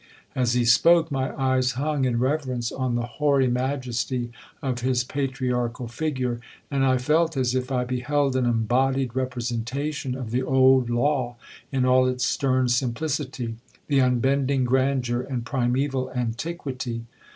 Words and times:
(As 0.35 0.53
he 0.53 0.65
spoke, 0.65 1.11
my 1.11 1.31
eyes 1.39 1.73
hung 1.73 2.05
in 2.05 2.17
reverence 2.17 2.71
on 2.71 2.95
the 2.95 3.05
hoary 3.05 3.47
majesty 3.47 4.31
of 4.59 4.79
his 4.79 5.03
patriarchal 5.03 5.87
figure, 5.87 6.39
and 6.71 6.83
I 6.83 6.97
felt 6.97 7.37
as 7.37 7.53
if 7.53 7.71
I 7.71 7.83
beheld 7.83 8.35
an 8.35 8.47
embodied 8.47 9.15
representation 9.15 10.15
of 10.15 10.31
the 10.31 10.41
old 10.41 10.89
law 10.89 11.35
in 11.71 11.85
all 11.85 12.07
its 12.07 12.25
stern 12.25 12.67
simplicity—the 12.67 13.99
unbending 14.01 14.63
grandeur, 14.65 15.21
and 15.21 15.45
primeval 15.45 16.11
antiquity.) 16.15 17.05